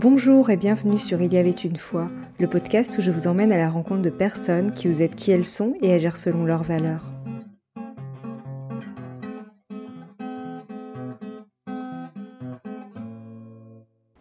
[0.00, 3.50] Bonjour et bienvenue sur Il y avait une fois, le podcast où je vous emmène
[3.50, 6.62] à la rencontre de personnes qui vous êtes qui elles sont et agir selon leurs
[6.62, 7.02] valeurs.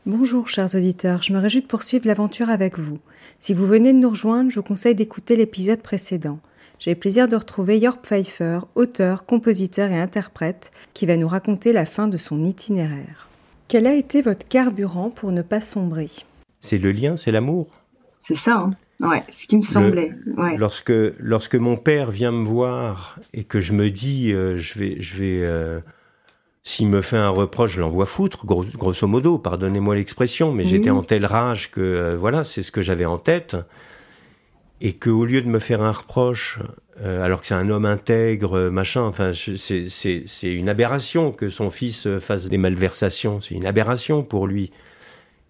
[0.07, 2.98] Bonjour chers auditeurs, je me réjouis de poursuivre l'aventure avec vous.
[3.38, 6.39] Si vous venez de nous rejoindre, je vous conseille d'écouter l'épisode précédent.
[6.80, 11.71] J'ai le plaisir de retrouver York Pfeiffer, auteur, compositeur et interprète, qui va nous raconter
[11.71, 13.30] la fin de son itinéraire.
[13.68, 16.10] Quel a été votre carburant pour ne pas sombrer?
[16.61, 17.68] C'est le lien, c'est l'amour?
[18.21, 18.69] C'est ça, hein
[19.05, 20.11] ouais, ce qui me semblait.
[20.57, 25.01] Lorsque, lorsque mon père vient me voir et que je me dis, euh, je vais,
[25.01, 25.82] je vais, euh,
[26.64, 31.04] s'il me fait un reproche, je l'envoie foutre, grosso modo, pardonnez-moi l'expression, mais j'étais en
[31.04, 33.58] telle rage que, euh, voilà, c'est ce que j'avais en tête
[34.81, 36.59] et que au lieu de me faire un reproche,
[37.02, 42.08] euh, alors que c'est un homme intègre, machin, enfin, c'est une aberration que son fils
[42.19, 44.72] fasse des malversations, c'est une aberration pour lui.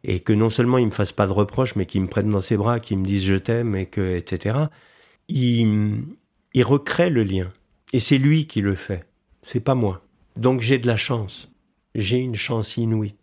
[0.04, 2.42] Et que non seulement il me fasse pas de reproche, mais qu'il me prenne dans
[2.42, 4.58] ses bras, qu'il me dise je t'aime, et que, etc.
[5.28, 6.04] Il,
[6.54, 7.52] il recrée le lien.
[7.94, 9.06] Et c'est lui qui le fait.
[9.42, 10.02] C'est pas moi.
[10.36, 11.52] Donc j'ai de la chance.
[11.96, 13.16] J'ai une chance inouïe.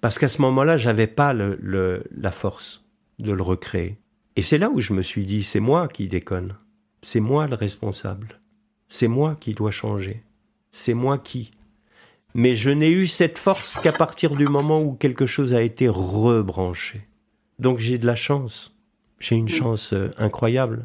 [0.00, 2.84] Parce qu'à ce moment-là, j'avais pas le, le, la force
[3.18, 3.98] de le recréer.
[4.36, 6.54] Et c'est là où je me suis dit, c'est moi qui déconne.
[7.00, 8.40] C'est moi le responsable.
[8.86, 10.22] C'est moi qui dois changer.
[10.70, 11.50] C'est moi qui.
[12.34, 15.88] Mais je n'ai eu cette force qu'à partir du moment où quelque chose a été
[15.88, 17.08] rebranché.
[17.58, 18.76] Donc j'ai de la chance.
[19.18, 20.82] J'ai une chance euh, incroyable.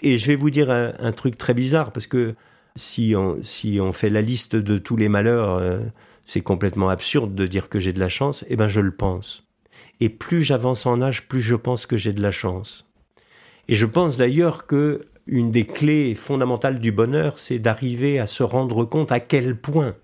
[0.00, 2.34] Et je vais vous dire un, truc très bizarre, parce que
[2.74, 5.80] si on, si on fait la liste de tous les malheurs, euh,
[6.24, 8.46] c'est complètement absurde de dire que j'ai de la chance.
[8.48, 9.46] Eh ben, je le pense.
[10.00, 12.86] Et plus j'avance en âge, plus je pense que j'ai de la chance.
[13.68, 18.42] Et je pense d'ailleurs que une des clés fondamentales du bonheur, c'est d'arriver à se
[18.42, 19.94] rendre compte à quel point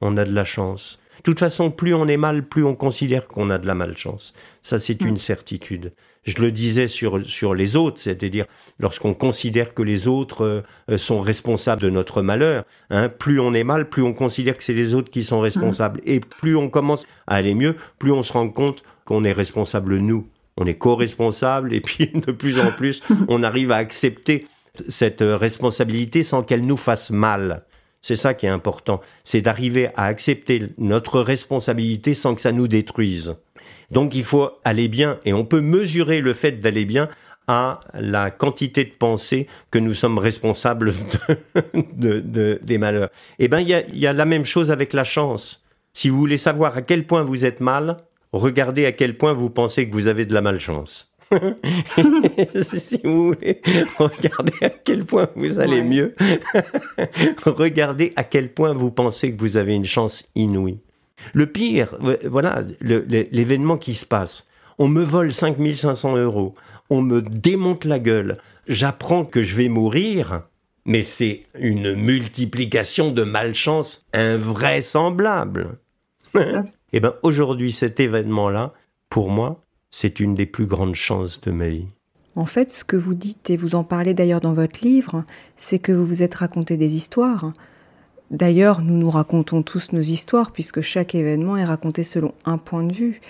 [0.00, 0.98] on a de la chance.
[1.18, 4.32] De toute façon, plus on est mal, plus on considère qu'on a de la malchance.
[4.62, 5.18] Ça, c'est une mm.
[5.18, 5.92] certitude.
[6.22, 8.46] Je le disais sur, sur les autres, c'est-à-dire
[8.78, 13.64] lorsqu'on considère que les autres euh, sont responsables de notre malheur, hein, plus on est
[13.64, 16.00] mal, plus on considère que c'est les autres qui sont responsables.
[16.00, 16.08] Mm.
[16.08, 19.98] Et plus on commence à aller mieux, plus on se rend compte qu'on est responsable
[19.98, 20.26] nous
[20.60, 24.46] on est co-responsable et puis de plus en plus, on arrive à accepter
[24.88, 27.64] cette responsabilité sans qu'elle nous fasse mal.
[28.02, 32.68] C'est ça qui est important, c'est d'arriver à accepter notre responsabilité sans que ça nous
[32.68, 33.34] détruise.
[33.90, 37.08] Donc il faut aller bien et on peut mesurer le fait d'aller bien
[37.46, 40.94] à la quantité de pensée que nous sommes responsables
[41.74, 43.10] de, des malheurs.
[43.38, 45.62] Eh bien, il y a la même chose avec la chance.
[45.92, 47.96] Si vous voulez savoir à quel point vous êtes mal,
[48.32, 51.10] regardez à quel point vous pensez que vous avez de la malchance.
[52.62, 53.60] si vous voulez
[53.98, 56.14] regardez à quel point vous allez mieux,
[57.46, 60.80] regardez à quel point vous pensez que vous avez une chance inouïe.
[61.32, 61.96] Le pire,
[62.28, 64.46] voilà, l'événement qui se passe.
[64.78, 66.54] On me vole 5500 euros,
[66.88, 68.36] on me démonte la gueule,
[68.66, 70.44] j'apprends que je vais mourir,
[70.86, 75.78] mais c'est une multiplication de malchance invraisemblable.
[76.92, 78.72] Eh bien, aujourd'hui, cet événement-là,
[79.08, 81.86] pour moi, c'est une des plus grandes chances de ma vie.
[82.36, 85.24] En fait, ce que vous dites, et vous en parlez d'ailleurs dans votre livre,
[85.56, 87.52] c'est que vous vous êtes raconté des histoires.
[88.30, 92.84] D'ailleurs, nous nous racontons tous nos histoires, puisque chaque événement est raconté selon un point
[92.84, 93.20] de vue.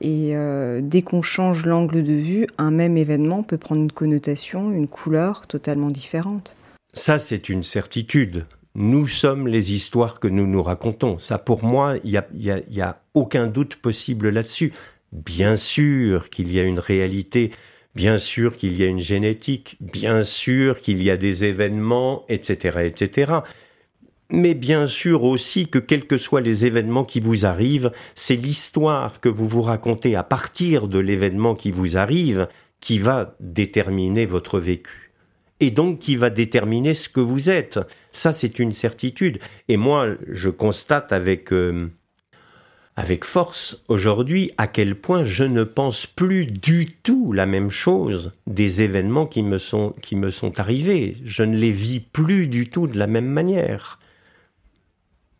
[0.00, 4.72] Et euh, dès qu'on change l'angle de vue, un même événement peut prendre une connotation,
[4.72, 6.56] une couleur totalement différente.
[6.94, 11.18] Ça, c'est une certitude nous sommes les histoires que nous nous racontons.
[11.18, 12.22] Ça, pour moi, il
[12.70, 14.72] n'y a, aucun doute possible là-dessus.
[15.12, 17.50] Bien sûr qu'il y a une réalité,
[17.96, 22.78] bien sûr qu'il y a une génétique, bien sûr qu'il y a des événements, etc.,
[22.84, 23.32] etc.
[24.30, 29.20] Mais bien sûr aussi que quels que soient les événements qui vous arrivent, c'est l'histoire
[29.20, 32.46] que vous vous racontez à partir de l'événement qui vous arrive
[32.80, 34.99] qui va déterminer votre vécu
[35.60, 37.78] et donc qui va déterminer ce que vous êtes.
[38.10, 39.38] Ça, c'est une certitude.
[39.68, 41.88] Et moi, je constate avec euh,
[42.96, 48.32] avec force aujourd'hui à quel point je ne pense plus du tout la même chose
[48.46, 51.16] des événements qui me sont qui me sont arrivés.
[51.24, 53.98] Je ne les vis plus du tout de la même manière.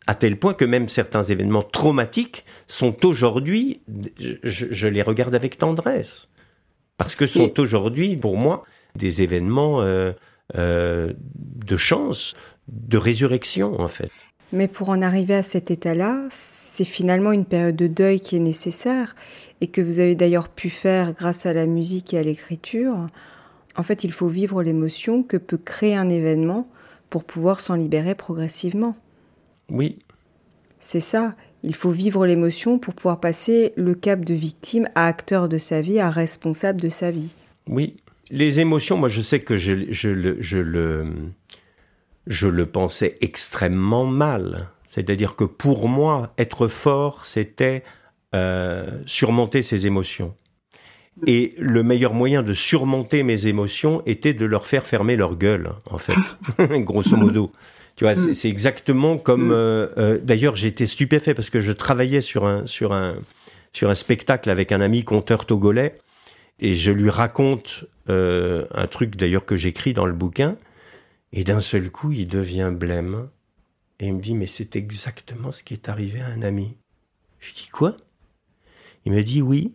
[0.06, 3.81] À tel point que même certains événements traumatiques sont aujourd'hui,
[4.43, 6.28] je, je les regarde avec tendresse,
[6.96, 8.64] parce que sont aujourd'hui pour moi
[8.96, 10.12] des événements euh,
[10.56, 12.34] euh, de chance,
[12.69, 14.10] de résurrection en fait.
[14.52, 18.40] Mais pour en arriver à cet état-là, c'est finalement une période de deuil qui est
[18.40, 19.14] nécessaire
[19.60, 23.06] et que vous avez d'ailleurs pu faire grâce à la musique et à l'écriture.
[23.76, 26.69] En fait, il faut vivre l'émotion que peut créer un événement
[27.10, 28.96] pour pouvoir s'en libérer progressivement.
[29.70, 29.98] Oui.
[30.81, 31.34] C'est ça.
[31.62, 35.81] Il faut vivre l'émotion pour pouvoir passer le cap de victime à acteur de sa
[35.82, 37.34] vie, à responsable de sa vie.
[37.69, 37.96] Oui,
[38.31, 41.06] les émotions, moi je sais que je, je, le, je, le,
[42.27, 44.69] je le pensais extrêmement mal.
[44.87, 47.85] C'est-à-dire que pour moi, être fort, c'était
[48.35, 50.35] euh, surmonter ses émotions.
[51.27, 55.71] Et le meilleur moyen de surmonter mes émotions était de leur faire fermer leur gueule,
[55.91, 56.15] en fait,
[56.81, 57.53] grosso modo.
[57.97, 59.49] Tu vois, c'est exactement comme.
[59.49, 59.53] Mm.
[59.53, 63.17] Euh, euh, D'ailleurs, j'étais stupéfait parce que je travaillais sur un sur un
[63.73, 65.94] sur un spectacle avec un ami conteur togolais
[66.60, 70.56] et je lui raconte euh, un truc d'ailleurs que j'écris dans le bouquin
[71.32, 73.28] et d'un seul coup, il devient blême
[73.98, 76.76] et il me dit mais c'est exactement ce qui est arrivé à un ami.
[77.38, 77.96] Je dis quoi?
[79.04, 79.72] Il me dit oui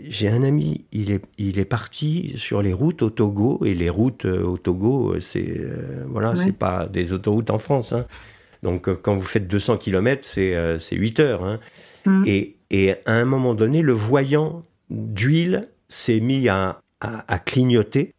[0.00, 3.90] j'ai un ami, il est, il est parti sur les routes au Togo, et les
[3.90, 7.92] routes euh, au Togo, euh, c'est euh, voilà, c'est pas des autoroutes en France.
[7.92, 8.06] Hein.
[8.62, 11.44] Donc quand vous faites 200 km, c'est euh, 8 heures.
[11.44, 11.58] Hein.
[12.06, 12.22] Mmh.
[12.26, 14.60] Et, et à un moment donné, le voyant
[14.90, 16.80] d'huile s'est mis à,
[17.44, 18.14] clignoter.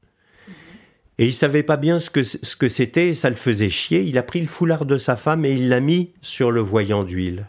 [1.18, 4.04] Et il savait pas bien ce que ce que c'était, ça le faisait chier.
[4.04, 7.04] Il a pris le foulard de sa femme et il l'a mis sur le voyant
[7.04, 7.48] d'huile.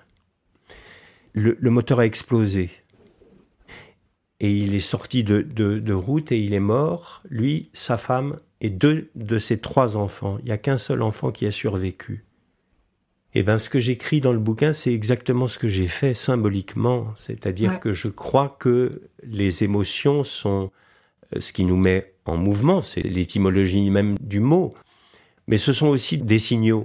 [1.33, 2.71] Le, le moteur a explosé
[4.41, 8.37] et il est sorti de, de, de, route et il est mort, lui, sa femme
[8.63, 10.39] et deux de ses trois enfants.
[10.41, 12.25] Il n'y a qu'un seul enfant qui a survécu.
[13.35, 17.07] Eh ben, ce que j'écris dans le bouquin, c'est exactement ce que j'ai fait symboliquement.
[17.15, 20.71] C'est-à-dire que je crois que les émotions sont
[21.35, 22.81] euh, ce qui nous met en mouvement.
[22.81, 24.73] C'est l'étymologie même du mot.
[25.47, 26.85] Mais ce sont aussi des signaux.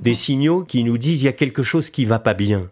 [0.00, 2.70] Des signaux qui nous disent il y a quelque chose qui va pas bien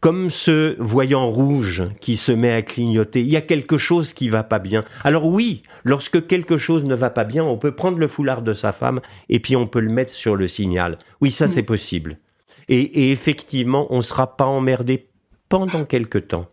[0.00, 3.22] comme ce voyant rouge qui se met à clignoter.
[3.22, 4.84] Il y a quelque chose qui va pas bien.
[5.02, 8.52] Alors oui, lorsque quelque chose ne va pas bien, on peut prendre le foulard de
[8.52, 10.98] sa femme et puis on peut le mettre sur le signal.
[11.20, 12.18] Oui, ça c'est possible.
[12.68, 15.08] Et, et, effectivement, on ne sera pas emmerdé
[15.48, 16.50] pendant quelque temps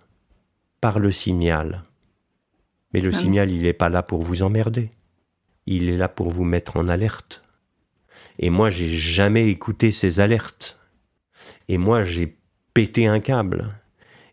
[0.82, 1.84] par le signal.
[2.94, 4.90] Mais le ah signal, il n'est pas là pour vous emmerder.
[5.66, 7.44] Il est là pour vous mettre en alerte.
[8.38, 10.80] Et moi, j'ai jamais écouté ces alertes.
[11.68, 12.38] Et moi, j'ai
[12.74, 13.70] pété un câble.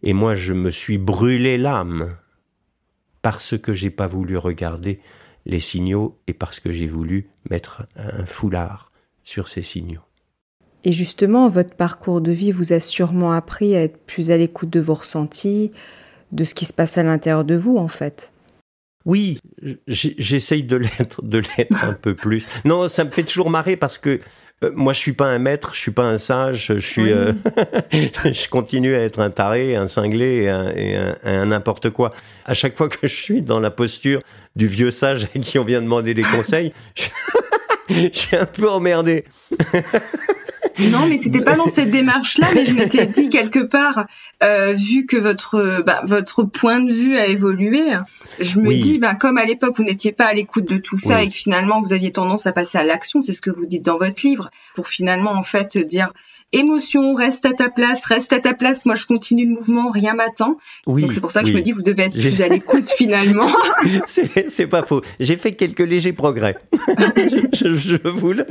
[0.03, 2.17] Et moi, je me suis brûlé l'âme
[3.23, 5.00] parce que j'ai pas voulu regarder
[5.47, 8.93] les signaux et parce que j'ai voulu mettre un foulard
[9.25, 10.03] sur ces signaux.
[10.85, 14.71] Et justement, votre parcours de vie vous a sûrement appris à être plus à l'écoute
[14.71, 15.73] de vos ressentis,
[16.32, 18.32] de ce qui se passe à l'intérieur de vous, en fait.
[19.06, 19.38] Oui,
[19.87, 22.44] j'essaye de l'être, de l'être un peu plus.
[22.67, 24.21] Non, ça me fait toujours marrer parce que
[24.62, 27.33] euh, moi, je suis pas un maître, je suis pas un sage, je suis, euh,
[27.93, 32.11] je continue à être un taré, un cinglé et un n'importe quoi.
[32.44, 34.21] À chaque fois que je suis dans la posture
[34.55, 36.75] du vieux sage à qui on vient demander des conseils,
[37.88, 39.25] je suis un peu emmerdé.
[40.93, 44.06] Non, mais c'était pas dans cette démarche-là, mais je m'étais dit quelque part,
[44.43, 47.82] euh, vu que votre bah, votre point de vue a évolué,
[48.38, 51.23] je me dis, bah, comme à l'époque vous n'étiez pas à l'écoute de tout ça
[51.23, 53.85] et que finalement vous aviez tendance à passer à l'action, c'est ce que vous dites
[53.85, 56.12] dans votre livre, pour finalement en fait dire
[56.52, 58.87] émotion, reste à ta place, reste à ta place.
[58.87, 60.56] Moi, je continue le mouvement, rien m'attend.
[60.87, 62.91] Oui, Donc c'est pour ça que je me dis, vous devez être plus à l'écoute
[62.97, 63.49] finalement.
[64.06, 65.02] c'est pas faux.
[65.19, 66.56] J'ai fait quelques légers progrès.
[67.52, 68.44] je, je, vous le,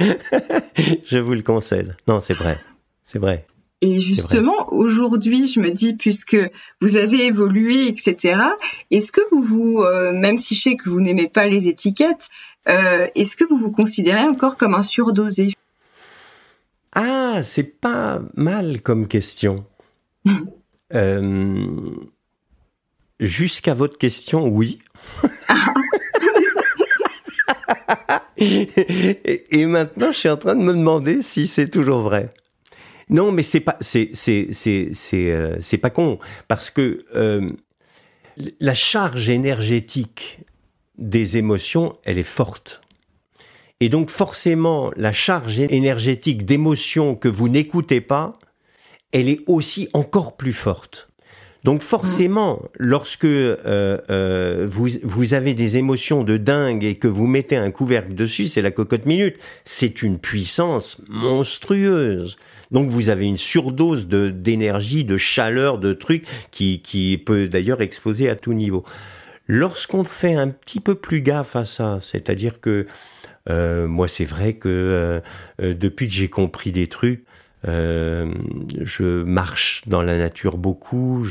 [1.08, 1.96] je vous le concède.
[2.08, 2.60] Non, c'est vrai.
[3.04, 3.46] C'est vrai.
[3.82, 6.38] Et justement, aujourd'hui, je me dis, puisque
[6.82, 8.38] vous avez évolué, etc.,
[8.92, 12.28] est-ce que vous vous, euh, même si je sais que vous n'aimez pas les étiquettes,
[12.68, 15.54] euh, est-ce que vous vous considérez encore comme un surdosé?
[16.94, 19.66] Ah, c'est pas mal comme question.
[20.94, 21.92] euh,
[23.20, 24.80] Jusqu'à votre question, oui.
[28.38, 32.30] et, maintenant, je suis en train de me demander si c'est toujours vrai.
[33.10, 36.18] Non, mais c'est pas, c'est, c'est, c'est, c'est, euh, pas con
[36.48, 37.50] parce que euh,
[38.62, 40.40] la charge énergétique
[40.98, 42.82] des émotions, elle est forte.
[43.82, 48.32] Et donc forcément, la charge énergétique d'émotion que vous n'écoutez pas,
[49.12, 51.10] elle est aussi encore plus forte.
[51.66, 57.28] Donc forcément, lorsque euh, euh, vous, vous avez des émotions de dingue et que vous
[57.28, 59.38] mettez un couvercle dessus, c'est la cocotte minute.
[59.66, 62.38] C'est une puissance monstrueuse.
[62.72, 67.82] Donc vous avez une surdose de d'énergie, de chaleur, de trucs qui, qui peut d'ailleurs
[67.82, 68.84] exploser à tout niveau.
[69.48, 72.86] Lorsqu'on fait un petit peu plus gaffe à ça, c'est-à-dire que
[73.50, 75.20] euh, moi, c'est vrai que euh,
[75.62, 77.26] euh, depuis que j'ai compris des trucs,
[77.66, 81.26] je marche dans la nature beaucoup.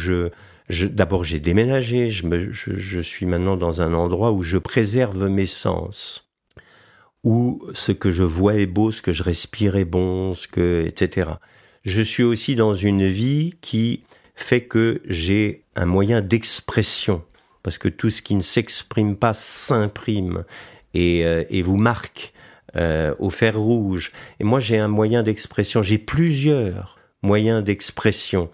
[0.68, 2.10] D'abord, j'ai déménagé.
[2.10, 6.28] Je suis maintenant dans un endroit où je préserve mes sens,
[7.24, 10.84] où ce que je vois est beau, ce que je respire est bon, ce que,
[10.86, 11.30] etc.
[11.82, 14.02] je suis aussi dans une vie qui
[14.34, 17.22] fait que j'ai un moyen d'expression,
[17.62, 20.44] parce que tout ce qui ne s'exprime pas s'imprime
[20.94, 22.32] et, euh, et, vous marque
[22.76, 24.12] euh, au fer rouge.
[24.40, 28.50] Et moi, j'ai un moyen d'expression, j'ai plusieurs moyens d'expression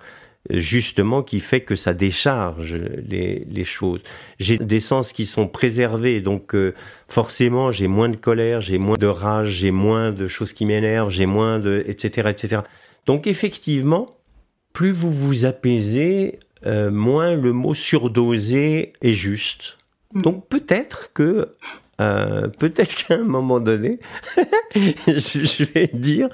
[0.51, 4.03] justement qui fait que ça décharge les, les choses.
[4.39, 6.75] J'ai des sens qui sont préservés, donc euh,
[7.09, 11.11] forcément j'ai moins de colère, j'ai moins de rage, j'ai moins de choses qui m'énervent,
[11.11, 12.63] j'ai moins de etc etc.
[13.07, 14.11] Donc effectivement,
[14.73, 19.79] plus vous vous apaisez, euh, moins le mot surdosé est juste.
[20.13, 20.23] Mm.
[20.23, 21.55] Donc peut-être que
[22.01, 23.99] euh, peut-être qu'à un moment donné,
[25.07, 26.29] je vais dire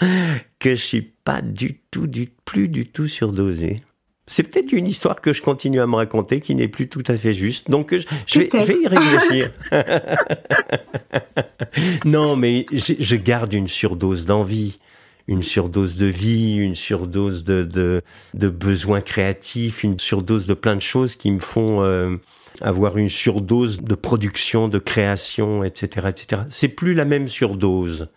[0.59, 3.81] que je suis pas du tout, du plus du tout surdosé.
[4.27, 7.17] C'est peut-être une histoire que je continue à me raconter qui n'est plus tout à
[7.17, 7.69] fait juste.
[7.69, 7.93] Donc
[8.27, 9.51] je, vais, y réfléchir.
[12.05, 14.79] non, mais je, garde une surdose d'envie
[15.27, 18.03] une surdose de vie, une surdose de, de,
[18.35, 22.17] de besoins créatifs, une surdose de plein de choses qui me font euh,
[22.61, 26.43] avoir une surdose de production, de création, etc., etc.
[26.49, 28.09] C'est plus la même surdose.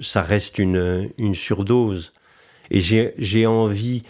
[0.00, 2.12] Ça reste une, une surdose.
[2.70, 4.02] Et j'ai envie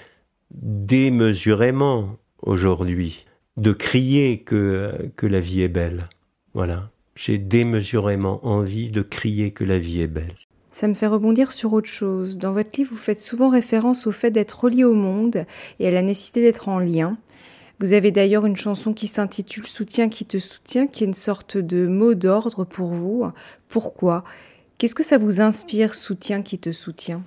[0.50, 6.04] démesurément aujourd'hui de crier que, que la vie est belle.
[6.54, 6.90] Voilà.
[7.14, 10.34] J'ai démesurément envie de crier que la vie est belle.
[10.70, 12.38] Ça me fait rebondir sur autre chose.
[12.38, 15.44] Dans votre livre, vous faites souvent référence au fait d'être relié au monde
[15.78, 17.18] et à la nécessité d'être en lien.
[17.82, 21.58] Vous avez d'ailleurs une chanson qui s'intitule Soutien qui te soutient, qui est une sorte
[21.58, 23.26] de mot d'ordre pour vous.
[23.66, 24.22] Pourquoi?
[24.78, 27.24] Qu'est-ce que ça vous inspire, Soutien qui te soutient?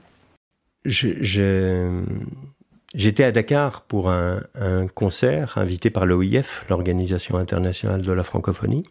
[0.86, 1.90] J'étais
[3.26, 4.40] à Dakar pour un,
[4.94, 8.84] concert invité par l'OIF, l'Organisation internationale de la francophonie,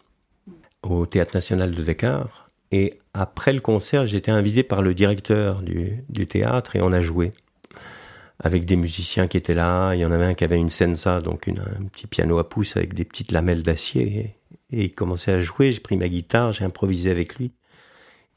[0.83, 2.47] au Théâtre national de Dakar.
[2.71, 7.31] Et après le concert, j'étais invité par le directeur du, théâtre et on a joué
[8.39, 9.93] avec des musiciens qui étaient là.
[9.93, 12.75] Il y en avait un qui avait une sensa, donc un petit piano à pouce
[12.77, 14.35] avec des petites lamelles d'acier.
[14.71, 15.71] Et, il commençait à jouer.
[15.71, 17.51] J'ai pris ma guitare, j'ai improvisé avec lui.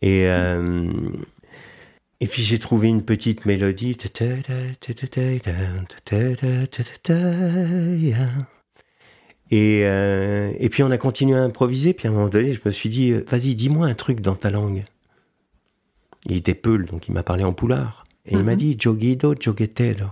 [0.02, 0.92] Et, euh,
[2.20, 3.96] et puis j'ai trouvé une petite mélodie.
[9.50, 11.92] Et, euh, et puis on a continué à improviser.
[11.94, 14.50] Puis à un moment donné, je me suis dit, vas-y, dis-moi un truc dans ta
[14.50, 14.82] langue.
[16.26, 18.04] Il était Peul, donc il m'a parlé en poulard.
[18.28, 20.10] Et il m'a dit, jogido, jogetero.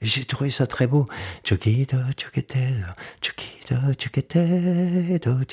[0.00, 1.04] Et j'ai trouvé ça très beau.
[1.44, 2.88] Jogido, jogetero,
[3.20, 5.44] jogido, jogetero,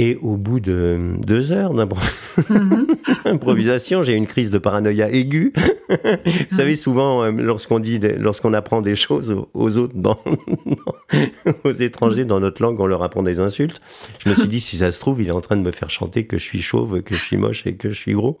[0.00, 1.74] et au bout de deux heures
[3.24, 5.52] d'improvisation, j'ai une crise de paranoïa aiguë.
[5.58, 9.94] Vous savez, souvent, euh, lorsqu'on dit, lorsqu'on apprend des choses aux autres,
[11.64, 13.80] aux étrangers dans notre langue, on leur apprend des insultes.
[14.24, 15.90] Je me suis dit, si ça se trouve, il est en train de me faire
[15.90, 18.38] chanter que je suis chauve, que je suis moche et que je suis gros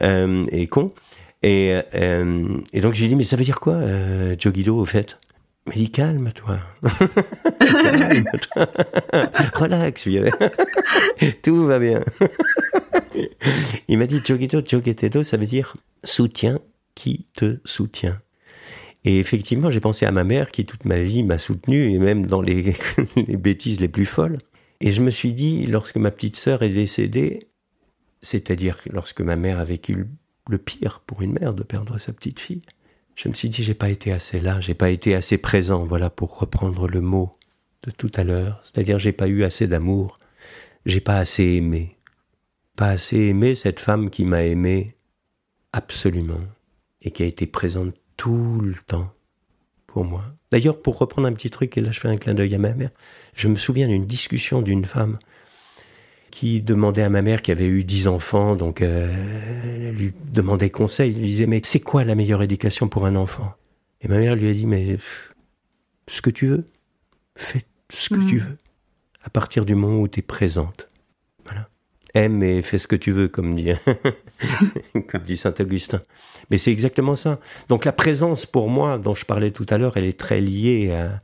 [0.00, 0.94] euh, et con.
[1.42, 5.18] Et, euh, et donc j'ai dit, mais ça veut dire quoi, euh, Jogido, au fait?
[5.68, 6.58] Mais dis calme-toi.
[7.60, 8.66] calme-toi.
[9.54, 10.08] Relax,
[11.42, 12.02] Tout va bien.
[13.88, 16.58] Il m'a dit Jogito Jogetedo, ça veut dire soutien
[16.94, 18.20] qui te soutient.
[19.04, 22.26] Et effectivement, j'ai pensé à ma mère qui toute ma vie m'a soutenu, et même
[22.26, 22.74] dans les,
[23.16, 24.38] les bêtises les plus folles.
[24.80, 27.40] Et je me suis dit, lorsque ma petite sœur est décédée,
[28.22, 30.06] c'est-à-dire lorsque ma mère a vécu
[30.48, 32.62] le pire pour une mère de perdre sa petite fille,
[33.18, 36.08] je me suis dit j'ai pas été assez là, j'ai pas été assez présent, voilà
[36.08, 37.32] pour reprendre le mot
[37.82, 40.16] de tout à l'heure, c'est-à-dire j'ai pas eu assez d'amour,
[40.86, 41.98] j'ai pas assez aimé,
[42.76, 44.94] pas assez aimé cette femme qui m'a aimé
[45.72, 46.40] absolument
[47.02, 49.12] et qui a été présente tout le temps
[49.88, 50.22] pour moi.
[50.52, 52.72] D'ailleurs, pour reprendre un petit truc, et là je fais un clin d'œil à ma
[52.72, 52.90] mère,
[53.34, 55.18] je me souviens d'une discussion d'une femme
[56.30, 59.08] qui demandait à ma mère qui avait eu dix enfants, donc euh,
[59.64, 61.12] elle lui demandait conseil.
[61.12, 63.52] Elle lui disait mais c'est quoi la meilleure éducation pour un enfant?
[64.00, 64.98] Et ma mère lui a dit mais
[66.06, 66.64] ce que tu veux,
[67.36, 68.40] fais ce que tu mm.
[68.40, 68.56] veux,
[69.24, 70.88] à partir du moment où tu es présente.
[71.44, 71.68] Voilà.
[72.14, 73.70] Aime et fais ce que tu veux, comme dit,
[75.10, 76.00] comme dit Saint Augustin.
[76.50, 77.40] Mais c'est exactement ça.
[77.68, 80.92] Donc la présence pour moi, dont je parlais tout à l'heure, elle est très liée
[80.92, 81.18] à,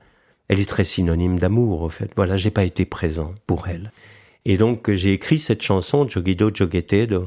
[0.48, 2.10] elle est très synonyme d'amour, au fait.
[2.16, 3.92] Voilà, j'ai pas été présent pour elle.
[4.44, 7.24] Et donc j'ai écrit cette chanson Jogido Jogetedo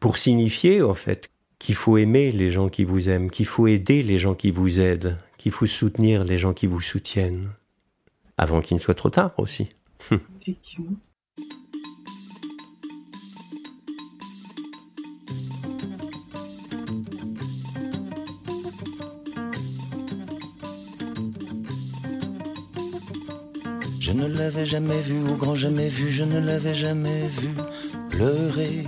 [0.00, 4.02] pour signifier en fait qu'il faut aimer les gens qui vous aiment, qu'il faut aider
[4.02, 7.50] les gens qui vous aident, qu'il faut soutenir les gens qui vous soutiennent,
[8.36, 9.68] avant qu'il ne soit trop tard aussi.
[10.42, 10.96] Effectivement.
[24.06, 27.48] Je ne l'avais jamais vu, au grand jamais vu, je ne l'avais jamais vu
[28.08, 28.84] pleurer.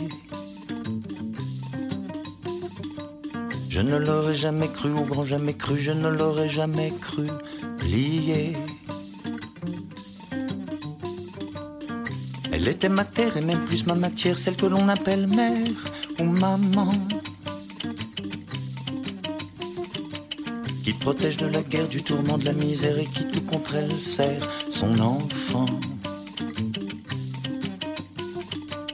[3.68, 7.26] Je ne l'aurais jamais cru, au grand jamais cru, je ne l'aurais jamais cru
[7.78, 8.56] plier.
[12.52, 15.80] Elle était ma terre et même plus ma matière, celle que l'on appelle mère
[16.20, 16.92] ou maman.
[20.88, 24.00] Qui protège de la guerre, du tourment, de la misère et qui tout contre elle
[24.00, 25.66] sert son enfant.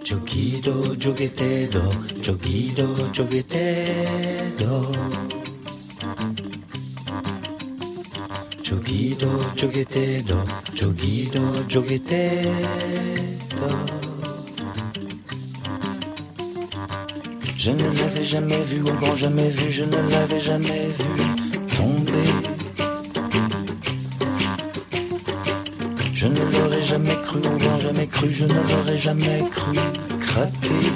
[0.05, 1.83] Jogido, jogetedo,
[2.21, 4.91] jogido, jogetedo.
[8.65, 10.37] Jogido, jogetedo,
[10.75, 12.51] jogido, jogetedo.
[17.57, 21.44] Je ne l'avais jamais vu, grand jamais vu, je ne l'avais jamais vu
[26.14, 29.76] Je ne l'aurais jamais cru, au jamais cru, je ne l'aurais jamais cru
[30.21, 30.87] craquer.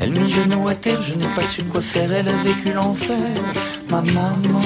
[0.00, 3.18] Elle mit genoux à terre, je n'ai pas su quoi faire, elle a vécu l'enfer,
[3.90, 4.62] ma maman.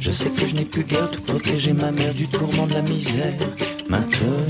[0.00, 2.82] Je sais que je n'ai plus guère de protéger ma mère du tourment de la
[2.82, 3.32] misère,
[3.88, 4.44] maintenant.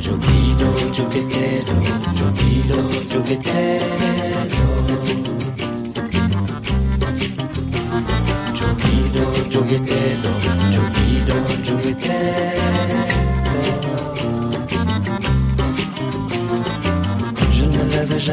[0.00, 1.76] Joguido, joguetedo,
[2.16, 2.78] joguido,
[3.12, 3.65] joguetedo.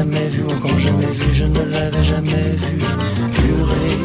[0.04, 2.78] Jamais vu, encore jamais vu, je ne l'avais jamais vu
[3.48, 3.98] hurler.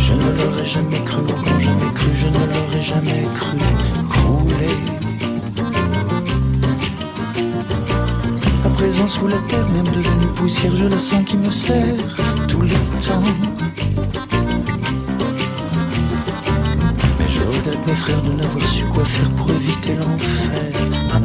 [0.00, 3.58] Je ne l'aurais jamais cru, encore jamais cru, je ne l'aurais jamais cru
[4.10, 4.76] crouler.
[8.64, 12.16] À présent sous la terre, même devenue poussière, je la sens qui me serre
[12.48, 13.22] tous les temps.
[17.18, 20.72] Mais je regrette mes frères de n'avoir su quoi faire pour éviter l'enfer.
[21.12, 21.20] Ma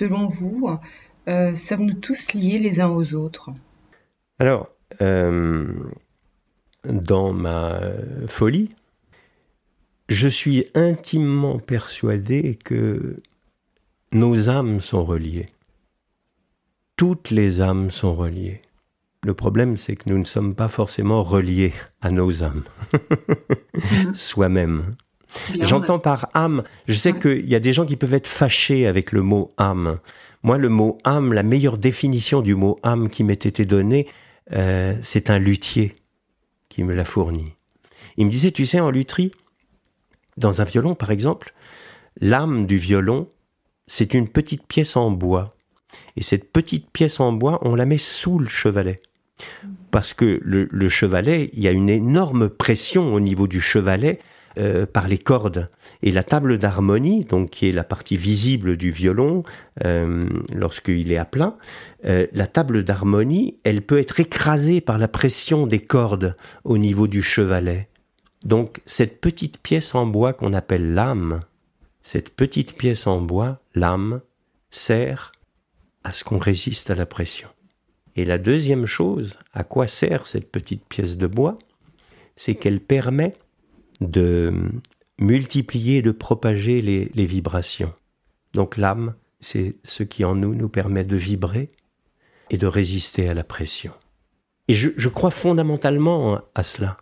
[0.00, 0.78] Selon vous,
[1.28, 3.50] euh, sommes-nous tous liés les uns aux autres?
[4.38, 4.70] Alors,
[5.02, 5.74] euh,
[6.84, 7.78] dans ma
[8.26, 8.70] folie,
[10.08, 13.18] je suis intimement persuadé que
[14.12, 15.48] nos âmes sont reliées.
[16.96, 18.62] Toutes les âmes sont reliées.
[19.22, 22.64] Le problème, c'est que nous ne sommes pas forcément reliés à nos âmes,
[24.14, 24.96] soi-même.
[25.60, 27.18] J'entends par âme, je sais Ouais.
[27.18, 29.98] qu'il y a des gens qui peuvent être fâchés avec le mot âme.
[30.42, 34.08] Moi, le mot âme, la meilleure définition du mot âme qui m'ait été donnée,
[34.52, 35.92] euh, c'est un luthier
[36.68, 37.54] qui me l'a fourni.
[38.16, 39.30] Il me disait, tu sais, en lutherie,
[40.36, 41.52] dans un violon par exemple,
[42.20, 43.28] l'âme du violon,
[43.86, 45.48] c'est une petite pièce en bois.
[46.16, 48.96] Et cette petite pièce en bois, on la met sous le chevalet.
[49.90, 54.20] Parce que le, le chevalet, il y a une énorme pression au niveau du chevalet
[54.58, 55.68] euh, par les cordes.
[56.02, 59.44] Et la table d'harmonie, donc qui est la partie visible du violon
[59.84, 61.56] euh, lorsqu'il est à plat,
[62.04, 66.34] euh, la table d'harmonie, elle peut être écrasée par la pression des cordes
[66.64, 67.88] au niveau du chevalet.
[68.44, 71.40] Donc cette petite pièce en bois qu'on appelle l'âme,
[72.02, 74.20] cette petite pièce en bois, l'âme,
[74.70, 75.30] sert
[76.02, 77.48] à ce qu'on résiste à la pression.
[78.16, 81.54] Et la deuxième chose, à quoi sert cette petite pièce de bois?
[82.34, 83.34] C'est qu'elle permet
[84.00, 84.52] de
[85.18, 87.92] multiplier, de propager les, les vibrations.
[88.54, 91.68] Donc l'âme, c'est ce qui en nous nous permet de vibrer
[92.50, 93.92] et de résister à la pression.
[94.68, 96.96] Et je, je, crois fondamentalement à cela.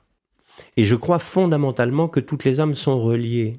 [0.76, 3.52] Et je crois fondamentalement que toutes les âmes sont reliées,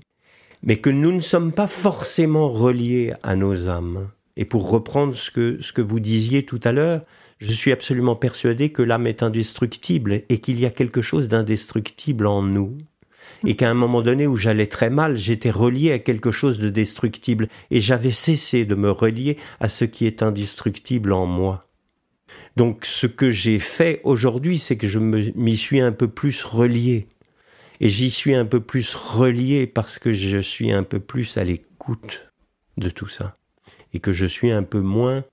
[0.63, 4.09] mais que nous ne sommes pas forcément reliés à nos âmes.
[4.35, 7.01] Et pour reprendre ce que, ce que vous disiez tout à l'heure,
[7.39, 12.25] je suis absolument persuadé que l'âme est indestructible et qu'il y a quelque chose d'indestructible
[12.25, 12.77] en nous.
[13.45, 16.69] Et qu'à un moment donné où j'allais très mal, j'étais relié à quelque chose de
[16.69, 21.65] destructible et j'avais cessé de me relier à ce qui est indestructible en moi.
[22.55, 27.07] Donc ce que j'ai fait aujourd'hui, c'est que je m'y suis un peu plus relié.
[27.79, 31.43] Et j'y suis un peu plus relié parce que je suis un peu plus à
[31.43, 32.29] l'écoute
[32.77, 33.33] de tout ça.
[33.93, 35.23] Et que je suis un peu moins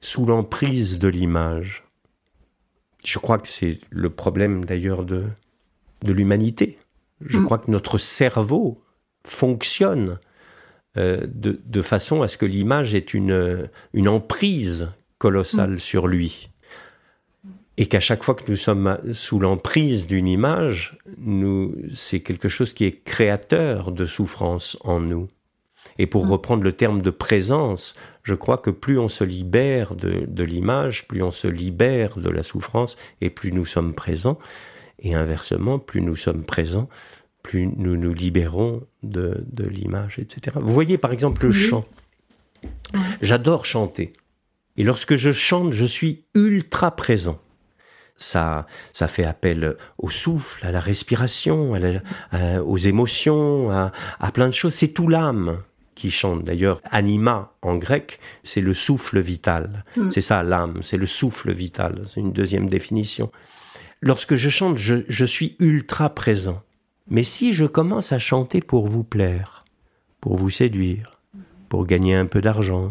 [0.00, 1.82] sous l'emprise de l'image.
[3.04, 5.24] Je crois que c'est le problème d'ailleurs de,
[6.02, 6.76] de l'humanité.
[7.24, 7.44] Je mm.
[7.44, 8.82] crois que notre cerveau
[9.26, 10.18] fonctionne
[10.96, 15.78] euh, de, de, façon à ce que l'image ait une, une emprise colossale mm.
[15.78, 16.50] sur lui
[17.76, 22.72] et qu'à chaque fois que nous sommes sous l'emprise d'une image, nous, c'est quelque chose
[22.72, 25.28] qui est créateur de souffrance en nous.
[25.98, 26.30] Et pour mm.
[26.30, 31.06] reprendre le terme de présence, je crois que plus on se libère de, de l'image,
[31.08, 34.38] plus on se libère de la souffrance, et plus nous sommes présents.
[34.98, 36.88] Et inversement, plus nous sommes présents,
[37.42, 40.56] plus nous nous libérons de, de l'image, etc.
[40.60, 41.84] Vous voyez par exemple le chant.
[43.20, 44.12] J'adore chanter.
[44.76, 47.38] Et lorsque je chante, je suis ultra présent
[48.16, 51.74] ça, ça fait appel au souffle, à la respiration,
[52.64, 54.74] aux émotions, à, à plein de choses.
[54.74, 55.58] C'est tout l'âme
[55.94, 56.44] qui chante.
[56.44, 59.82] D'ailleurs, anima en grec, c'est le souffle vital.
[59.96, 60.10] Hmm.
[60.10, 62.02] C'est ça l'âme, c'est le souffle vital.
[62.12, 63.30] C'est une deuxième définition.
[64.00, 66.62] Lorsque je chante, je, suis ultra présent.
[67.08, 69.62] Mais si je commence à chanter pour vous plaire,
[70.20, 71.10] pour vous séduire,
[71.68, 72.88] pour gagner un peu d'argent,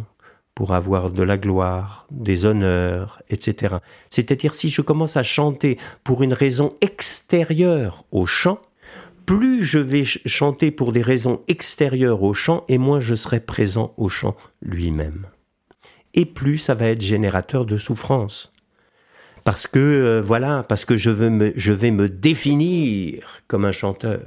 [0.56, 3.76] pour avoir de la gloire, des honneurs, etc.
[4.12, 8.58] C'est-à-dire si je commence à chanter pour une raison extérieure au chant,
[9.26, 13.94] plus je vais chanter pour des raisons extérieures au chant, et moins je serai présent
[13.98, 15.28] au chant lui-même.
[16.14, 18.52] Et plus ça va être générateur de souffrance.
[19.46, 23.72] Parce que, euh, voilà, parce que je, veux me, je vais me définir comme un
[23.72, 24.22] chanteur.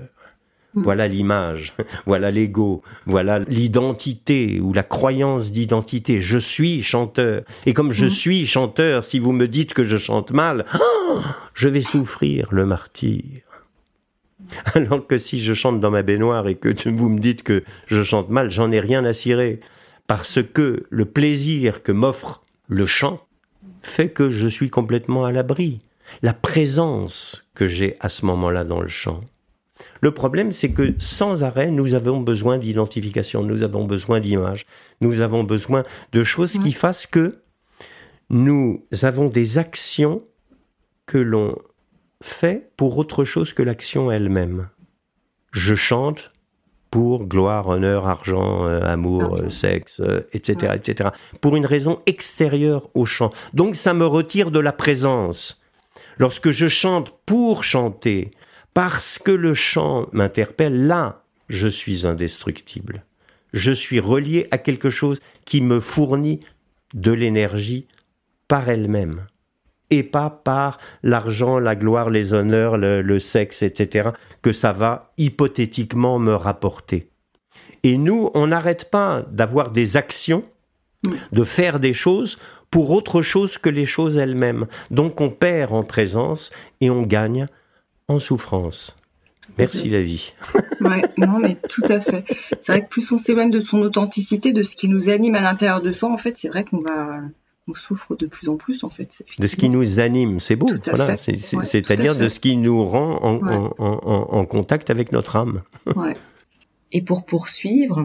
[0.75, 0.83] Mm.
[0.83, 1.75] Voilà l'image,
[2.07, 6.21] voilà l'ego, voilà l'identité ou la croyance d'identité.
[6.21, 7.43] Je suis chanteur.
[7.65, 8.11] Et comme je mm.
[8.11, 10.67] suis chanteur, si vous me dites que je chante mal,
[11.55, 13.23] je vais souffrir le martyr.
[14.75, 18.03] Alors que si je chante dans ma baignoire et que vous me dites que je
[18.03, 19.61] chante mal, j'en ai rien à cirer.
[20.07, 23.26] Parce que le plaisir que m'offre le chant
[23.87, 25.79] fait que je suis complètement à l'abri.
[26.23, 29.23] La présence que j'ai à ce moment-là dans le chant
[30.01, 34.67] le problème, c'est que sans arrêt, nous avons besoin d'identification, nous avons besoin d'images,
[35.01, 37.33] nous avons besoin de choses qui fassent que
[38.31, 40.21] nous avons des actions
[41.07, 41.55] que l'on
[42.23, 44.69] fait pour autre chose que l'action elle-même.
[45.53, 46.31] Je chante
[46.91, 50.01] pour gloire, honneur, argent, euh, amour, euh, sexe,
[50.33, 51.11] etc., euh, etc.
[51.41, 53.31] Pour une raison extérieure au chant.
[53.55, 55.61] Donc ça me retire de la présence.
[56.19, 58.31] Lorsque je chante pour chanter,
[58.75, 63.05] parce que le chant m'interpelle, là, je suis indestructible.
[63.53, 66.41] Je suis relié à quelque chose qui me fournit
[66.95, 67.87] de l'énergie
[68.49, 69.27] par elle-même
[69.91, 74.11] et pas par l'argent, la gloire, les honneurs, le, sexe, etc.,
[74.43, 77.09] que ça va hypothétiquement me rapporter.
[77.83, 80.45] Et nous, on n'arrête pas d'avoir des actions,
[81.33, 82.37] de faire des choses
[82.71, 84.67] pour autre chose que les choses elles-mêmes.
[84.91, 87.47] Donc on perd en présence et on gagne
[88.09, 88.97] en souffrance.
[89.59, 90.33] Merci la vie.
[90.81, 92.25] ouais, non, mais tout à fait.
[92.61, 95.41] C'est vrai que plus on s'éloigne de son authenticité, de ce qui nous anime à
[95.41, 97.21] l'intérieur de soi, en fait, c'est vrai qu'on va,
[97.69, 99.23] on souffre de plus en plus, en fait.
[99.39, 100.69] De ce qui nous anime, c'est beau.
[100.87, 103.41] Voilà, c'est-à-dire de ce qui nous rend en,
[103.79, 105.63] en, en, contact avec notre âme.
[105.97, 106.17] Ouais.
[106.93, 108.05] Et pour poursuivre,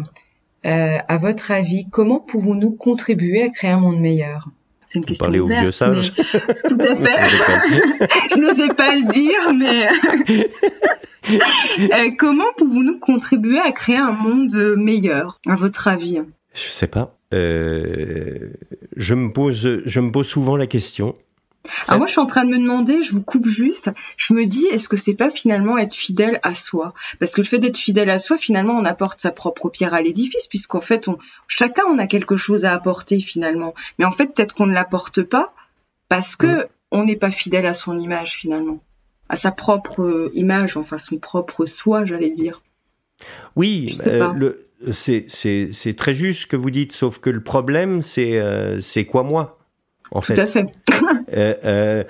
[0.66, 4.48] euh, à votre avis, comment pouvons-nous contribuer à créer un monde meilleur?
[4.88, 6.14] C'est une question Parler aux vieux sages.
[6.16, 7.30] Tout à fait.
[8.32, 9.88] Je n'osais pas le dire, mais
[11.92, 16.22] euh, comment pouvons-nous contribuer à créer un monde meilleur, à votre avis?
[16.54, 17.18] Je sais pas.
[17.34, 18.50] Euh,
[18.96, 21.14] je me pose, je me pose souvent la question.
[21.88, 24.46] Alors moi, je suis en train de me demander, je vous coupe juste, je me
[24.46, 26.94] dis, est-ce que c'est pas finalement être fidèle à soi?
[27.20, 30.02] Parce que le fait d'être fidèle à soi, finalement, on apporte sa propre pierre à
[30.02, 31.18] l'édifice, puisqu'en fait, on,
[31.48, 33.74] chacun, on a quelque chose à apporter finalement.
[34.00, 35.54] Mais en fait, peut-être qu'on ne l'apporte pas
[36.10, 38.80] parce que on n'est pas fidèle à son image finalement,
[39.30, 42.62] à sa propre image, enfin son propre soi, j'allais dire.
[43.56, 44.54] Oui, euh,
[44.92, 49.24] c'est très juste ce que vous dites, sauf que le problème, c'est euh, c'est quoi
[49.24, 49.60] moi
[50.12, 50.36] en fait.
[50.36, 50.66] Tout à fait.
[51.34, 52.04] Euh,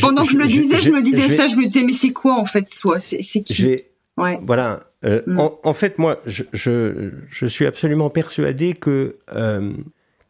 [0.00, 2.38] Pendant que je, le disais, je, me disais ça, je me disais mais c'est quoi
[2.38, 3.00] en fait soi?
[3.00, 3.82] C'est qui?
[4.16, 4.38] Ouais.
[4.42, 4.80] Voilà.
[5.04, 5.40] Mm.
[5.64, 9.16] En, fait, moi, je, je, suis absolument persuadé que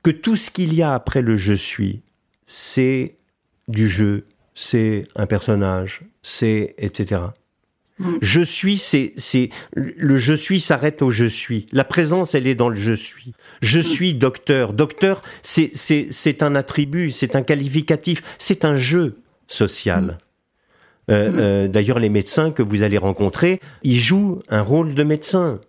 [0.03, 2.03] que tout ce qu'il y a après le je suis,
[2.47, 3.17] c'est
[3.69, 4.25] du jeu,
[4.55, 7.21] c'est un personnage, c'est etc.
[8.01, 8.17] Mm.
[8.23, 11.67] Je suis, c'est, c'est, le je suis s'arrête au je suis.
[11.73, 13.35] La présence, elle est dans le je suis.
[13.61, 13.83] Je mm.
[13.83, 14.73] suis docteur.
[14.73, 20.03] Docteur, c'est, c'est, c'est un attribut, c'est un qualificatif, c'est un jeu social.
[20.03, 20.19] Mm.
[21.11, 25.61] Euh, euh, d'ailleurs, les médecins que vous allez rencontrer, ils jouent un rôle de médecin.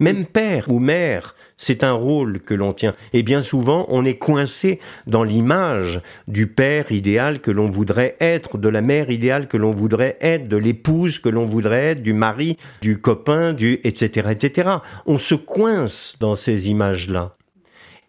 [0.00, 2.94] Même père ou mère, c'est un rôle que l'on tient.
[3.12, 8.58] Et bien souvent, on est coincé dans l'image du père idéal que l'on voudrait être,
[8.58, 12.12] de la mère idéale que l'on voudrait être, de l'épouse que l'on voudrait être, du
[12.12, 14.70] mari, du copain, du etc., etc.
[15.06, 17.32] On se coince dans ces images-là.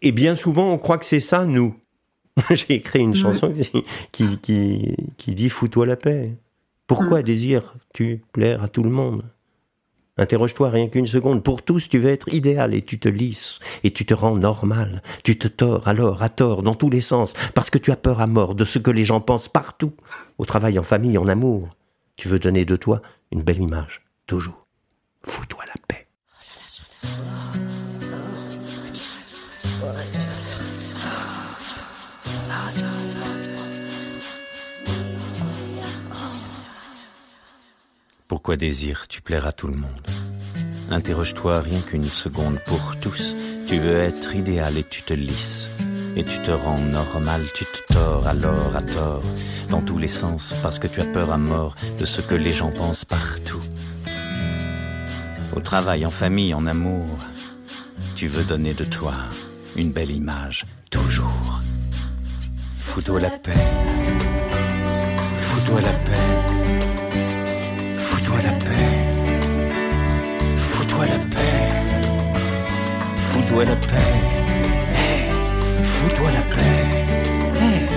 [0.01, 1.75] Et bien souvent, on croit que c'est ça, nous.
[2.49, 3.53] J'ai écrit une chanson
[4.11, 6.35] qui, qui, qui, dit Fous-toi la paix.
[6.87, 9.23] Pourquoi désires-tu plaire à tout le monde?
[10.17, 11.43] Interroge-toi rien qu'une seconde.
[11.43, 15.01] Pour tous, tu veux être idéal et tu te lisses et tu te rends normal.
[15.25, 18.21] Tu te tords alors à tort dans tous les sens parce que tu as peur
[18.21, 19.93] à mort de ce que les gens pensent partout.
[20.37, 21.69] Au travail, en famille, en amour.
[22.15, 23.01] Tu veux donner de toi
[23.31, 24.05] une belle image.
[24.25, 24.65] Toujours.
[25.23, 26.07] Fous-toi la paix.
[38.29, 40.07] Pourquoi désires-tu plaire à tout le monde
[40.91, 43.35] Interroge-toi rien qu'une seconde pour tous.
[43.67, 45.67] Tu veux être idéal et tu te lisses.
[46.15, 49.23] Et tu te rends normal, tu te tords alors à tort,
[49.69, 52.53] dans tous les sens, parce que tu as peur à mort de ce que les
[52.53, 53.59] gens pensent partout.
[55.55, 57.17] Au travail, en famille, en amour,
[58.15, 59.15] tu veux donner de toi
[59.75, 61.61] une belle image, toujours.
[62.77, 63.51] Fous-toi la paix.
[65.33, 66.44] Fous-toi la paix.
[73.55, 73.95] Fous-toi la paix.
[75.81, 77.87] Fous-toi la paix.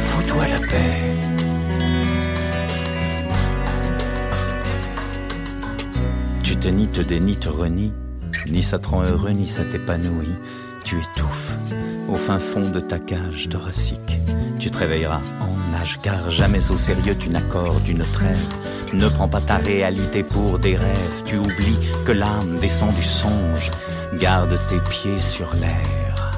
[0.00, 0.76] Fous-toi la paix.
[6.42, 7.94] Tu te nies, te dénies, te renies.
[8.50, 10.36] Ni ça te rend heureux, ni ça t'épanouit.
[10.84, 11.56] Tu étouffes
[12.10, 14.18] au fin fond de ta cage thoracique.
[14.58, 15.22] Tu te réveilleras
[16.02, 18.46] car jamais au sérieux tu n'accordes une trêve.
[18.92, 23.70] Ne prends pas ta réalité pour des rêves, tu oublies que l'âme descend du songe.
[24.14, 26.32] Garde tes pieds sur l'air.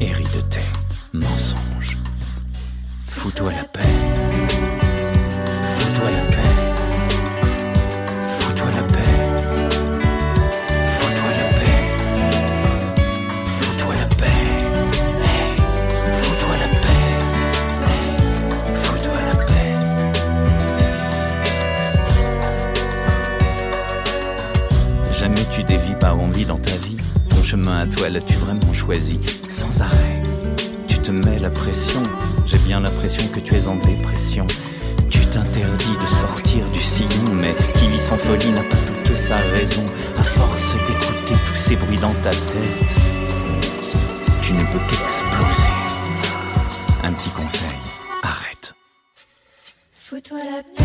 [0.00, 0.70] Hérite de tes
[1.12, 1.96] mensonges.
[3.08, 4.27] Fous-toi la paix.
[27.48, 29.16] Chemin à toi l'as-tu vraiment choisi
[29.48, 30.22] Sans arrêt,
[30.86, 32.02] tu te mets la pression.
[32.44, 34.46] J'ai bien l'impression que tu es en dépression.
[35.08, 39.36] Tu t'interdis de sortir du sillon, mais qui vit sans folie n'a pas toute sa
[39.36, 39.86] raison.
[40.18, 42.94] À force d'écouter tous ces bruits dans ta tête,
[44.42, 45.72] tu ne peux qu'exploser.
[47.02, 47.80] Un petit conseil,
[48.22, 48.74] arrête.
[49.90, 50.77] Fous-toi la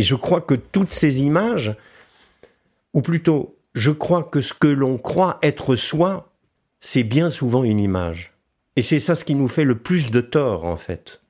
[0.00, 1.72] Et je crois que toutes ces images,
[2.94, 6.32] ou plutôt, je crois que ce que l'on croit être soi,
[6.80, 8.32] c'est bien souvent une image.
[8.76, 11.20] Et c'est ça ce qui nous fait le plus de tort, en fait.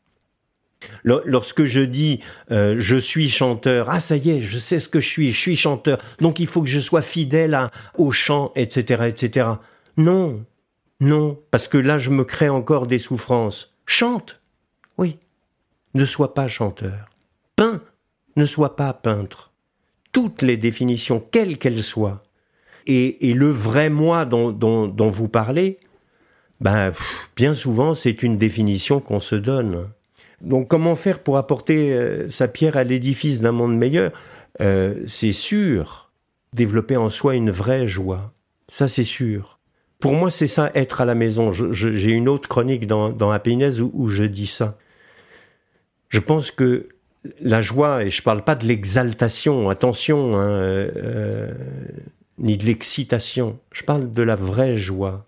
[1.02, 2.20] Lorsque je dis
[2.52, 5.40] euh, je suis chanteur, ah ça y est, je sais ce que je suis, je
[5.40, 7.59] suis chanteur, donc il faut que je sois fidèle
[7.98, 9.48] au chant, etc., etc.
[9.96, 10.44] Non,
[11.00, 13.74] non, parce que là je me crée encore des souffrances.
[13.85, 14.38] Chante,
[14.96, 15.18] oui,
[15.94, 17.06] ne sois pas chanteur.
[17.56, 17.83] Peins,
[18.36, 19.52] ne soit pas peintre.
[20.12, 22.20] Toutes les définitions, quelles qu'elles soient,
[22.86, 25.76] et, le vrai moi dont, vous parlez,
[26.60, 26.92] ben,
[27.36, 29.88] bien souvent, c'est une définition qu'on se donne.
[30.40, 34.12] Donc, comment faire pour apporter euh, sa pierre à l'édifice d'un monde meilleur?
[34.60, 36.10] Euh, C'est sûr,
[36.52, 38.32] développer en soi une vraie joie.
[38.68, 39.58] Ça, c'est sûr.
[40.00, 41.50] Pour moi, c'est ça, être à la maison.
[41.52, 44.78] J'ai une autre chronique dans, dans Happiness où, je dis ça.
[46.08, 46.88] Je pense que
[47.40, 51.52] la joie, et je parle pas de l'exaltation, attention, hein, euh,
[52.38, 53.59] ni de l'excitation.
[53.72, 55.24] Je parle de la vraie joie,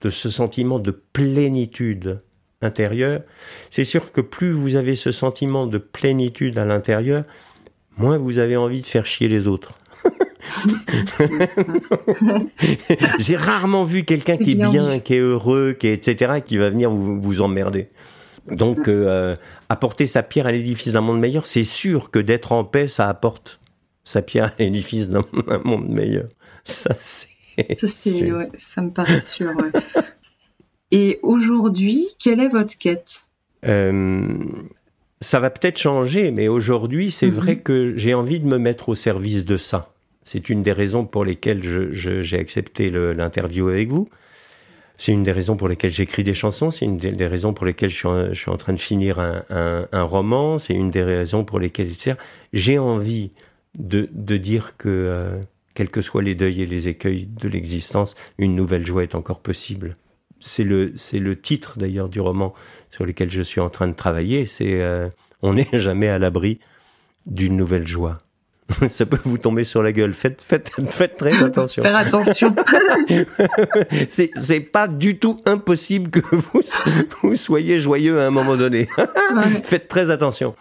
[0.00, 2.18] de ce sentiment de plénitude
[2.62, 3.20] intérieure.
[3.70, 7.24] C'est sûr que plus vous avez ce sentiment de plénitude à l'intérieur,
[7.96, 9.74] moins vous avez envie de faire chier les autres.
[13.18, 16.70] J'ai rarement vu quelqu'un qui est bien, qui est heureux, qui est etc., qui va
[16.70, 17.88] venir vous, vous emmerder.
[18.50, 19.36] Donc, euh,
[19.68, 23.08] apporter sa pierre à l'édifice d'un monde meilleur, c'est sûr que d'être en paix, ça
[23.08, 23.60] apporte
[24.04, 25.24] sa pierre à l'édifice d'un
[25.64, 26.26] monde meilleur.
[26.64, 27.28] Ça, c'est.
[27.78, 29.50] Ça, ouais, ça me paraît sûr.
[30.90, 33.22] Et aujourd'hui, quelle est votre quête?
[33.66, 34.36] Euh,
[35.20, 37.62] Ça va peut-être changer, mais aujourd'hui, c'est vrai mhm.
[37.62, 39.94] que j'ai envie de me mettre au service de ça.
[40.22, 44.08] C'est une des raisons pour lesquelles j'ai accepté l'interview avec vous.
[44.96, 46.70] C'est une des raisons pour lesquelles j'écris des chansons.
[46.70, 50.58] C'est une des, raisons pour lesquelles je suis, en, train de finir un, roman.
[50.58, 51.90] C'est une des raisons pour lesquelles
[52.52, 53.30] j'ai envie
[53.78, 55.36] de, de dire que euh,
[55.76, 59.40] quels que soient les deuils et les écueils de l'existence, une nouvelle joie est encore
[59.40, 59.92] possible.
[60.40, 62.54] C'est le, c'est le titre d'ailleurs du roman
[62.90, 64.46] sur lequel je suis en train de travailler.
[64.46, 65.08] C'est euh,
[65.42, 66.58] On n'est jamais à l'abri
[67.26, 68.18] d'une nouvelle joie.
[68.90, 70.12] Ça peut vous tomber sur la gueule.
[70.12, 71.82] Faites, faites, faites très attention.
[71.82, 72.54] Faire attention.
[74.08, 76.62] c'est, c'est pas du tout impossible que vous,
[77.22, 78.88] vous soyez joyeux à un moment donné.
[79.62, 80.54] faites très attention.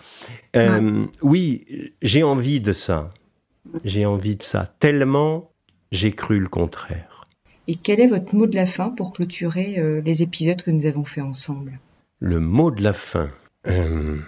[0.55, 3.07] Euh, oui, j'ai envie de ça.
[3.83, 4.67] J'ai envie de ça.
[4.79, 5.51] Tellement
[5.91, 7.25] j'ai cru le contraire.
[7.67, 10.85] Et quel est votre mot de la fin pour clôturer euh, les épisodes que nous
[10.85, 11.79] avons fait ensemble?
[12.19, 13.29] Le mot de la fin.
[13.67, 14.19] Euh,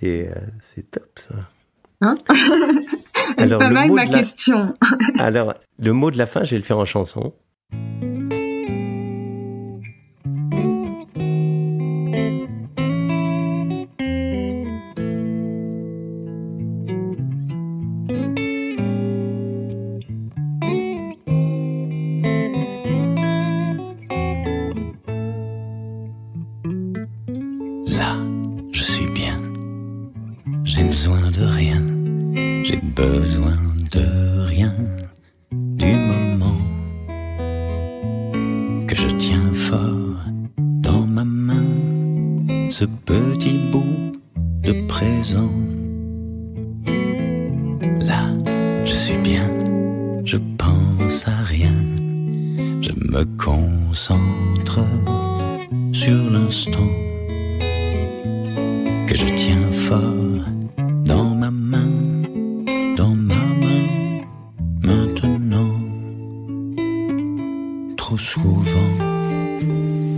[0.00, 1.34] c'est top ça.
[2.00, 2.14] Hein
[3.36, 4.74] Alors, pas mal ma question.
[5.18, 7.34] Alors, le mot de la fin, je vais le faire en chanson.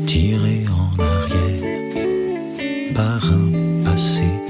[0.06, 4.41] tiré en arrière par un passé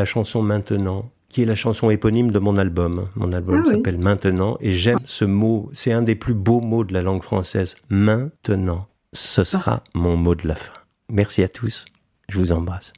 [0.00, 3.08] la chanson Maintenant, qui est la chanson éponyme de mon album.
[3.16, 5.68] Mon album ah s'appelle Maintenant et j'aime ce mot.
[5.74, 7.74] C'est un des plus beaux mots de la langue française.
[7.90, 8.86] Maintenant.
[9.12, 10.79] Ce sera mon mot de la fin.
[11.12, 11.86] Merci à tous.
[12.28, 12.92] Je vous embrasse.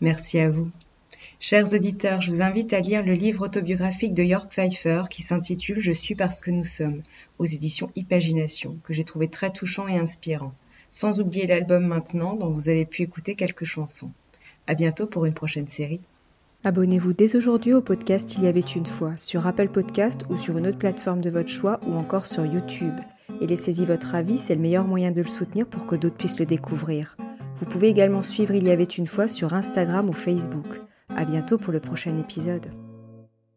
[0.00, 0.70] Merci à vous.
[1.40, 5.80] Chers auditeurs, je vous invite à lire le livre autobiographique de York Pfeiffer qui s'intitule
[5.80, 7.02] Je suis parce que nous sommes,
[7.38, 10.54] aux éditions Ipagination, que j'ai trouvé très touchant et inspirant.
[10.92, 14.12] Sans oublier l'album maintenant, dont vous avez pu écouter quelques chansons.
[14.68, 16.00] À bientôt pour une prochaine série.
[16.62, 20.58] Abonnez-vous dès aujourd'hui au podcast Il y avait une fois sur Apple Podcast ou sur
[20.58, 22.94] une autre plateforme de votre choix ou encore sur YouTube.
[23.40, 26.38] Et laissez-y votre avis, c'est le meilleur moyen de le soutenir pour que d'autres puissent
[26.38, 27.16] le découvrir.
[27.62, 30.80] Vous pouvez également suivre Il y avait une fois sur Instagram ou Facebook.
[31.16, 32.66] À bientôt pour le prochain épisode.